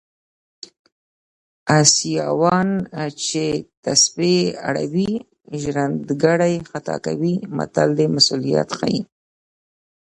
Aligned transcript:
اسیاوان 1.79 2.69
چې 3.25 3.43
تسبې 3.83 4.37
اړوي 4.67 5.11
ژرندګړی 5.61 6.55
خطا 6.69 6.95
کوي 7.05 7.33
متل 7.57 7.89
د 7.95 7.99
مسوولیت 8.13 8.69
ښيي 8.77 8.99